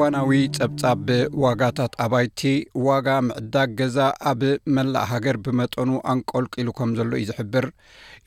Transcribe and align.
ዋናዊ 0.00 0.30
ጸብጻብ 0.56 0.98
ብዋጋታት 1.08 1.92
ኣባይቲ 2.04 2.40
ዋጋ 2.86 3.06
ምዕዳግ 3.26 3.70
ገዛ 3.80 3.96
ኣብ 4.30 4.40
መላእ 4.76 5.06
ሃገር 5.12 5.36
ብመጠኑ 5.46 5.90
ኣንቆልቂሉ 6.12 6.68
ከም 6.78 6.90
ዘሎ 6.98 7.12
እዩ 7.20 7.26
ዝሕብር 7.30 7.66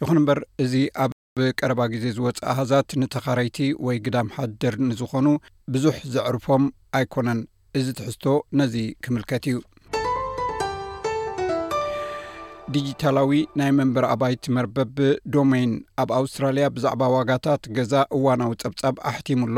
ይኹን 0.01 0.19
እምበር 0.21 0.39
እዚ 0.65 0.73
ኣብ 1.05 1.11
ቀረባ 1.59 1.81
ግዜ 1.93 2.05
ዝወፅ 2.18 2.37
ኣሃዛት 2.54 2.89
ንተኻረይቲ 3.04 3.59
ወይ 3.87 3.97
ግዳምሓድር 4.07 4.75
ንዝኾኑ 4.89 5.27
ብዙሕ 5.75 5.97
ዘዕርፎም 6.15 6.65
ኣይኮነን 7.00 7.41
እዚ 7.82 7.87
ትሕዝቶ 8.00 8.25
ነዚ 8.61 8.75
ክምልከት 9.05 9.43
እዩ 9.51 9.57
ዲጅታላዊ 12.73 13.29
ናይ 13.59 13.70
መንበሪ 13.77 14.05
ኣባይቲ 14.13 14.43
መርበብ 14.55 14.97
ዶሞይን 15.33 15.71
ኣብ 16.01 16.09
ኣውስትራልያ 16.18 16.65
ብዛዕባ 16.75 17.04
ዋጋታት 17.14 17.61
ገዛ 17.78 17.93
እዋናዊ 18.18 18.51
ጸብጻብ 18.64 18.95
ኣሕቲሙ 19.09 19.39
ኣሎ 19.50 19.57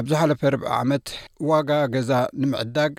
ኣብዝ 0.00 0.12
ሓለፈ 0.20 0.40
ርብኢ 0.54 0.68
ዓመት 0.78 1.06
ዋጋ 1.50 1.70
ገዛ 1.94 2.10
ንምዕዳግ 2.42 2.92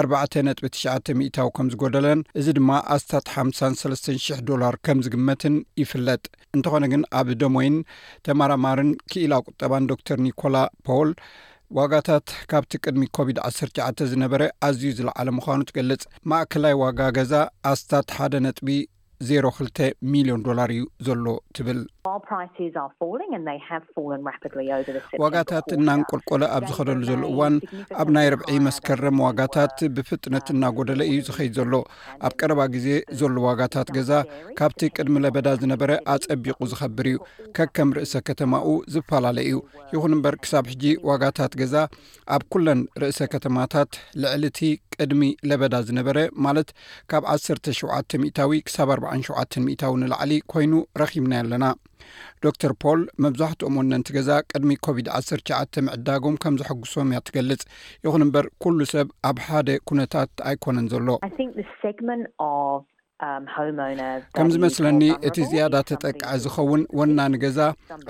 4 0.00 0.38
ጥቢትሸዓ 0.58 0.94
ሚታዊ 1.20 1.48
ከም 1.58 1.68
ዝጎደለን 1.74 2.20
እዚ 2.42 2.46
ድማ 2.58 2.70
ኣስታት 2.96 3.32
ሓሰስ00 3.60 4.42
ዶላር 4.50 4.76
ከም 4.88 5.00
ዝግመትን 5.06 5.56
ይፍለጥ 5.82 6.22
እንትኾነ 6.58 6.84
ግን 6.94 7.04
ኣብ 7.20 7.30
ዶሞይን 7.44 7.78
ተመራማርን 8.28 8.92
ክኢላ 9.14 9.34
ቁጠባን 9.48 9.88
ዶክተር 9.94 10.20
ኒኮላ 10.26 10.56
ፖውል 10.88 11.12
ዋጋታት 11.78 12.24
ካብቲ 12.50 12.70
ቅድሚ 12.84 13.02
ኮቪድ-19 13.16 14.00
ዝነበረ 14.10 14.42
ኣዝዩ 14.66 14.84
ዝለዓለ 14.98 15.28
ምዃኑ 15.36 15.60
ትገልጽ 15.70 16.02
ማእከላይ 16.30 16.74
ዋጋ 16.82 16.98
ገዛ 17.18 17.32
ኣስታት 17.72 18.08
1ደ 18.16 18.34
ነጥቢ 18.46 18.68
0 19.30 19.52
2 19.68 19.96
ሚሊዮን 20.14 20.42
ዶላር 20.48 20.70
እዩ 20.76 20.82
ዘሎ 21.06 21.24
ትብል 21.56 21.80
ዋጋታት 25.24 25.66
እናንቆልቆለ 25.76 26.42
ኣብ 26.54 26.64
ዝኸደሉ 26.68 27.00
ዘሉ 27.10 27.20
እዋን 27.32 27.54
ኣብ 28.02 28.08
ናይ 28.16 28.26
ርብዒ 28.34 28.50
መስከርም 28.66 29.18
ዋጋታት 29.24 29.76
ብፍጥነት 29.96 30.46
uh, 30.48 30.52
እናጎደለ 30.54 31.00
እዩ 31.10 31.18
ዝኸይድ 31.28 31.52
ዘሎ 31.58 31.72
ኣብ 32.28 32.32
ቀረባ 32.40 32.62
ግዜ 32.74 32.88
ዘሉ 33.20 33.34
ዋጋታት 33.48 33.88
ገዛ 33.98 34.10
ካብቲ 34.60 34.80
ቅድሚ 34.96 35.14
ለበዳ 35.26 35.48
ዝነበረ 35.60 35.90
ኣፀቢቑ 36.14 36.58
ዝኸብር 36.72 37.08
እዩ 37.12 37.20
ከከም 37.58 37.92
ርእሰ 37.98 38.14
ከተማኡ 38.30 38.66
ዝፈላለየ 38.94 39.52
ዩ 39.52 39.56
ይኹን 39.94 40.14
እምበር 40.18 40.36
ክሳብ 40.46 40.66
ሕጂ 40.72 40.84
ዋጋታት 41.10 41.54
ገዛ 41.62 41.74
ኣብ 42.38 42.42
ኩለን 42.54 42.82
ርእሰ 43.04 43.20
ከተማታት 43.36 43.92
ልዕሊ 44.24 44.44
እቲ 44.54 44.60
ቅድሚ 44.96 45.22
ለበዳ 45.50 45.74
ዝነበረ 45.88 46.18
ማለት 46.48 46.68
ካብ 47.12 47.22
ዓሰተ 47.36 47.76
ሸውዓተ 47.80 48.10
ሚታዊ 48.24 48.60
ክሳብ 48.66 48.88
ኣርባዓ 48.96 49.14
ሸውዓተ 49.30 49.64
ሚእታዊ 49.68 49.94
ንላዕሊ 50.04 50.32
ኮይኑ 50.54 50.72
ረኺብና 51.02 51.32
ኣለና 51.44 51.64
ዶ 52.44 52.50
ተር 52.60 52.72
ፖል 52.82 53.00
መብዛሕትኦም 53.24 53.76
ወነ 53.80 53.92
እንቲ 53.98 54.08
ገዛ 54.16 54.28
ቅድሚ 54.52 54.70
ኮቪድ-19 54.86 55.80
ምዕዳጎም 55.88 56.36
ከም 56.44 56.54
ዝሐግሶም 56.60 57.10
እያ 57.12 57.18
ትገልጽ 57.28 57.62
ይኹን 58.04 58.24
እምበር 58.26 58.46
ኩሉ 58.64 58.78
ሰብ 58.94 59.08
ኣብ 59.30 59.38
ሓደ 59.48 59.68
ኩነታት 59.90 60.32
ኣይኮነን 60.50 60.88
ዘሎ 60.94 61.08
Um, 63.26 63.44
ከምዝመስለኒ 64.36 65.00
እቲ 65.28 65.36
ዝያዳ 65.50 65.74
ተጠቃዐ 65.88 66.30
ዝኸውን 66.44 66.82
ወናኒ 66.98 67.34
ገዛ 67.44 67.58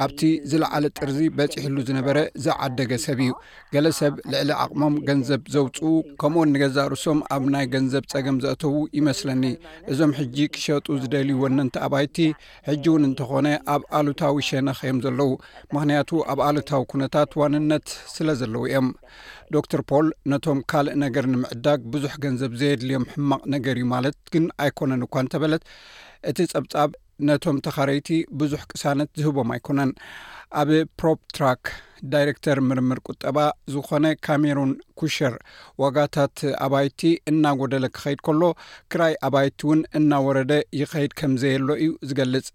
ኣብቲ 0.05 0.21
ዝለዓለ 0.51 0.85
ጥርዚ 0.99 1.19
በፂሕሉ 1.39 1.77
ዝነበረ 1.89 2.19
ዘዓደገ 2.45 2.93
ሰብ 3.05 3.19
እዩ 3.25 3.33
ገለ 3.75 3.87
ሰብ 3.99 4.15
ልዕሊ 4.33 4.51
ዓቕሞም 4.63 4.95
ገንዘብ 5.09 5.43
ዘውፅኡ 5.57 5.85
ከምኡውን 6.23 6.51
ንገዛ 6.55 6.79
ርሶም 6.93 7.21
ኣብ 7.37 7.43
ናይ 7.55 7.67
ገንዘብ 7.75 8.07
ፀገም 8.13 8.39
ዘአተዉ 8.45 8.73
ይመስለኒ 9.01 9.45
እዞም 9.95 10.15
ሕጂ 10.21 10.39
ክሸጡ 10.55 10.87
ዝደልዩ 11.03 11.37
ወነንቲ 11.45 11.77
ኣባይቲ 11.89 12.17
ሕጂ 12.71 12.85
እውን 12.95 13.05
እንተኾነ 13.11 13.47
ኣብ 13.75 13.85
ኣሉታዊ 14.01 14.39
ሸነክ 14.51 14.81
እዮም 14.87 15.01
ዘለዉ 15.09 15.31
ምክንያቱ 15.77 16.11
ኣብ 16.35 16.41
ኣሉታዊ 16.49 16.83
ኩነታት 16.95 17.39
ዋንነት 17.43 17.87
ስለ 18.17 18.29
ዘለዉ 18.43 18.65
እዮም 18.73 18.89
ዶክተር 19.55 19.81
ፖል 19.91 20.07
ነቶም 20.33 20.59
ካልእ 20.71 20.95
ነገር 21.05 21.25
ንምዕዳግ 21.33 21.81
ብዙሕ 21.95 22.13
ገንዘብ 22.27 22.53
ዘየድልዮም 22.61 23.05
ሕማቅ 23.15 23.43
ነገር 23.55 23.77
እዩ 23.81 23.87
ማለት 23.95 24.17
ግን 24.35 24.45
ኣይኮነን 24.65 25.01
እኳ 25.07 25.15
ንተበለት 25.27 25.63
እቲ 26.31 26.39
ፀብጻብ 26.55 26.91
ነቶም 27.29 27.57
ተኻረይቲ 27.65 28.09
ብዙሕ 28.41 28.61
ቅሳነት 28.73 29.09
ዝህቦም 29.21 29.51
ኣይኮነን 29.55 29.91
ኣብ 30.61 30.71
ፕሮፕ 31.01 31.19
ትራክ 31.37 31.61
ዳይረክተር 32.13 32.59
ምርምር 32.69 32.99
ቁጠባ 33.09 33.37
ዝኮነ 33.73 34.07
ካሜሩን 34.27 34.71
ኩሽር 35.01 35.35
ዋጋታት 35.83 36.39
ኣባይቲ 36.67 37.03
እናጎደለ 37.31 37.85
ክኸይድ 37.97 38.21
ከሎ 38.27 38.43
ክራይ 38.93 39.15
ኣባይቲ 39.29 39.61
እውን 39.67 39.81
እናወረደ 39.99 40.53
ይኸይድ 40.81 41.13
ከምዘየሎ 41.21 41.69
እዩ 41.83 41.93
ዝገልፅ 42.11 42.49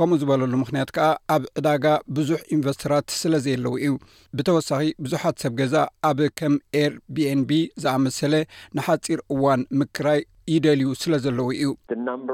ከምኡ 0.00 0.18
ዝበለሉ 0.22 0.52
ምክንያት 0.64 0.92
ከዓ 0.96 1.06
ኣብ 1.36 1.44
ዕዳጋ 1.60 1.86
ብዙሕ 2.18 2.40
ኢንቨስተራት 2.56 3.08
ስለ 3.20 3.32
ዘየለዉ 3.46 3.74
እዩ 3.84 3.92
ብተወሳኺ 4.38 4.86
ብዙሓት 5.06 5.38
ሰብ 5.44 5.54
ገዛ 5.62 5.76
ኣብ 6.10 6.20
ከም 6.40 6.56
ኤር 6.82 6.94
ቢንቢ 7.18 7.52
ዝኣመሰለ 7.84 8.34
ንሓፂር 8.78 9.22
እዋን 9.36 9.62
ምክራይ 9.82 10.22
ይደልዩ 10.54 10.86
ስለ 11.00 11.12
ዘለዉ 11.24 11.46
እዩብዝሒ 11.62 12.28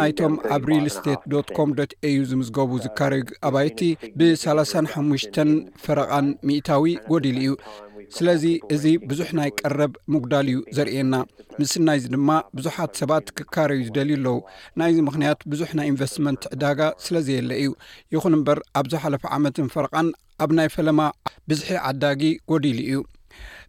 ናይቶም 0.00 0.34
ኣብ 0.56 0.64
ሪልስቴት 0.72 1.20
ዶኮም 1.32 1.70
ዶ 1.78 1.82
ዩ 2.16 2.18
ዝምዝገቡ 2.30 2.70
uh, 2.78 2.82
ዝካረዩ 2.84 3.22
ኣባይቲ 3.48 3.80
ብሳሳሓሙሽተን 4.18 5.50
ፈረቓን 5.84 6.26
ሚእታዊ 6.48 6.84
ጎዲሉ 7.10 7.38
እዩ 7.44 7.50
ስለዚ 8.16 8.44
እዚ 8.74 8.84
ብዙሕ 9.10 9.28
ናይ 9.38 9.50
ቀረብ 9.60 9.92
ምጉዳል 10.14 10.46
እዩ 10.52 10.58
ዘርእየና 10.78 11.14
ምስሊ 11.60 11.82
ናይዚ 11.88 12.04
ድማ 12.14 12.28
ብዙሓት 12.58 12.90
ሰባት 13.00 13.26
ክካረዩ 13.38 13.78
ዝደልዩ 13.88 14.16
ኣለዉ 14.18 14.36
ናይዚ 14.80 14.96
ምክንያት 15.08 15.40
ብዙሕ 15.52 15.70
ናይ 15.80 15.86
ኢንቨስትመንት 15.92 16.42
ዕዳጋ 16.56 16.80
ስለዘየለ 17.06 17.50
እዩ 17.62 17.68
ይኹን 18.16 18.34
እምበር 18.40 18.60
ኣብዛ 18.82 18.92
ሓለፈ 19.04 19.22
ዓመትን 19.38 19.70
ፈረቓን 19.76 20.08
ኣብ 20.44 20.50
ናይ 20.58 20.68
ፈለማ 20.76 21.00
ብዝሒ 21.50 21.68
ዓዳጊ 21.88 22.22
ጎዲሉ 22.52 22.78
እዩ 22.90 22.96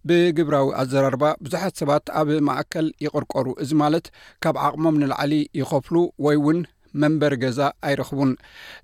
ብግብራዊ 0.10 0.68
ኣዘራርባ 0.82 1.24
ብዙሓት 1.46 1.76
ሰባት 1.82 2.06
ኣብ 2.20 2.30
ማእከል 2.48 2.88
ይቕርቀሩ 3.06 3.48
እዚ 3.64 3.72
ማለት 3.84 4.06
ካብ 4.46 4.56
ዓቕሞም 4.70 5.00
ንላዕሊ 5.04 5.34
ይኸፍሉ 5.60 5.96
ወይ 6.26 6.38
እውን 6.42 6.60
መንበሪ 7.02 7.34
ገዛ 7.44 7.60
ኣይረክቡን 7.88 8.30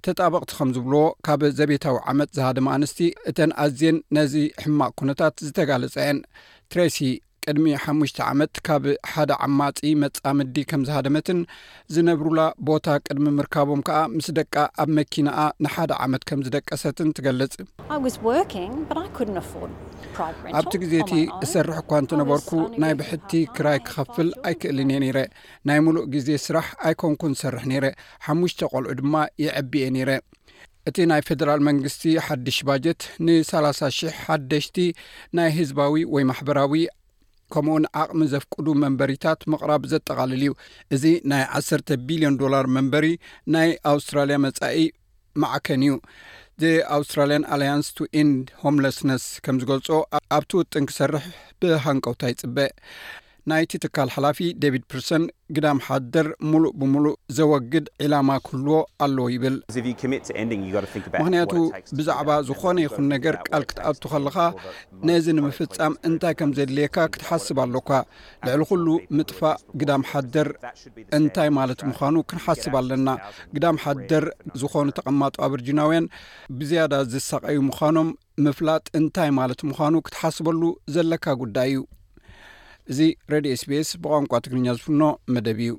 ተጣበቕቲ 0.06 0.52
ከም 0.58 0.72
ዝብልዎ 0.76 1.04
ካብ 1.28 1.44
ዘቤታዊ 1.60 1.98
ዓመት 2.12 2.30
ዝሃደማ 2.38 2.68
ኣንስቲ 2.78 3.00
እተን 3.32 3.52
ኣዝን 3.66 3.98
ነዚ 4.18 4.34
ሕማቅ 4.64 4.92
ኩነታት 5.02 5.36
ዝተጋለፀአን 5.48 6.18
ትሬሲ 6.74 6.98
ቅድሚ 7.50 7.68
ሓሙሽተ 7.84 8.18
ዓመት 8.32 8.58
ካብ 8.68 8.84
ሓደ 9.12 9.32
ዓማፂ 9.46 9.92
መፃምዲ 10.02 10.56
ከም 10.72 10.82
ዝሃደመትን 10.88 11.40
ዝነብሩላ 11.94 12.42
ቦታ 12.70 12.88
ቅድሚ 13.06 13.26
ምርካቦም 13.38 13.82
ከዓ 13.88 14.00
ምስ 14.16 14.28
ደቂ 14.40 14.54
ኣብ 14.82 14.90
መኪናኣ 14.98 15.40
ንሓደ 15.66 15.92
ዓመት 16.06 16.24
ከም 16.32 16.42
ዝደቀሰትን 16.48 17.10
ትገልጽ 17.20 17.56
ኣብቲ 20.60 20.74
ግዜእቲ 20.84 21.12
ሰርሕ 21.54 21.78
እኳ 21.84 21.92
እንትነበርኩ 22.04 22.50
ናይ 22.84 22.94
ብሕቲ 23.02 23.32
ክራይ 23.58 23.80
ክከፍል 23.88 24.30
ኣይክእልን 24.52 24.92
እየ 24.96 25.02
ነይረ 25.06 25.20
ናይ 25.70 25.80
ሙሉእ 25.88 26.06
ግዜ 26.14 26.30
ስራሕ 26.46 26.70
ኣይኮንኩን 26.92 27.36
ዝሰርሕ 27.38 27.66
ነረ 27.74 27.86
ሓሙሽተ 28.28 28.60
ቆልዑ 28.74 28.94
ድማ 29.02 29.14
ይዐብየ 29.46 29.86
ነይረ 29.98 30.12
እቲ 30.90 30.98
ናይ 31.10 31.22
ፌደራል 31.28 31.60
መንግስቲ 31.68 32.02
ሓድሽ 32.26 32.58
ባጀት 32.68 33.02
ንሳላሳ 33.26 33.80
ሽሕ 34.00 34.16
ሓደሽቲ 34.28 34.78
ናይ 35.38 35.50
ህዝባዊ 35.60 35.96
ወይ 36.16 36.24
ማሕበራዊ 36.30 36.74
ከምኡውን 37.54 37.86
ዓቕሚ 38.02 38.22
ዘፍቅዱ 38.34 38.68
መንበሪታት 38.84 39.40
ምቕራብ 39.52 39.84
ዘጠቓልል 39.94 40.44
ዩ 40.48 40.52
እዚ 40.96 41.04
ናይ 41.32 41.44
1ሰተ 41.60 41.88
ቢሊዮን 42.10 42.38
ዶላር 42.42 42.66
መንበሪ 42.76 43.08
ናይ 43.56 43.70
ኣውስትራሊያ 43.94 44.38
መጻኢ 44.46 44.78
ማዕከን 45.44 45.84
እዩ 45.88 45.94
ዚ 46.62 46.72
ኣውስትራልያን 46.98 47.48
ኣላያንስ 47.56 47.88
ቱ 47.98 48.08
ኢን 48.22 48.32
ሆምለስነስ 48.64 49.24
ከም 49.46 49.60
ዝገልፆ 49.62 49.90
ኣብቲ 50.38 50.52
ውጥን 50.62 50.86
ክሰርሕ 50.90 51.26
ብሃንቀውታይ 51.62 52.32
ይጽበአ 52.36 52.68
ናይቲ 53.50 53.72
ትካል 53.84 54.10
ሓላፊ 54.16 54.40
ዴቪድ 54.64 54.84
ፕርሰን 54.92 55.24
ግዳም 55.56 55.78
ሓደር 55.86 56.28
ሙሉእ 56.52 56.72
ብምሉእ 56.80 57.16
ዘወግድ 57.38 57.86
ዒላማ 58.02 58.30
ክህልዎ 58.46 58.76
ኣለዎ 59.06 59.26
ይብልምክንያቱ 59.36 61.54
ብዛዕባ 61.98 62.30
ዝኾነ 62.50 62.78
ይኹን 62.86 63.06
ነገር 63.14 63.34
ቃል 63.50 63.64
ክትኣቱ 63.70 64.02
ከለካ 64.12 64.38
ነዚ 65.10 65.26
ንምፍጻም 65.38 65.94
እንታይ 66.10 66.34
ከም 66.42 66.50
ዘድልየካ 66.58 66.98
ክትሓስብ 67.14 67.58
ኣለካ 67.66 67.90
ልዕሊ 68.50 68.62
ኩሉ 68.72 68.88
ምጥፋእ 69.20 69.58
ግዳም 69.84 70.04
ሓድር 70.12 70.50
እንታይ 71.20 71.50
ማለት 71.60 71.80
ምዃኑ 71.92 72.16
ክንሓስብ 72.34 72.76
ኣለና 72.82 73.08
ግዳም 73.56 73.80
ሓደር 73.86 74.26
ዝኾኑ 74.64 74.88
ተቐማጡ 75.00 75.36
ኣብ 75.48 75.52
እርጅናውያን 75.60 76.10
ብዝያዳ 76.60 76.94
ዝሳቀዩ 77.16 77.58
ምዃኖም 77.72 78.12
ምፍላጥ 78.46 78.86
እንታይ 79.02 79.30
ማለት 79.42 79.60
ምዃኑ 79.72 79.94
ክትሓስበሉ 80.10 80.62
ዘለካ 80.98 81.26
ጉዳይ 81.44 81.72
እዩ 81.74 81.80
እዚ 82.92 83.00
ሬድዮ 83.32 83.54
ስፒስ 83.64 83.90
ብቋንቋ 84.02 84.32
ትግርኛ 84.44 84.68
ዝፍኖ 84.78 85.02
መደብ 85.34 85.60
እዩ 85.64 85.70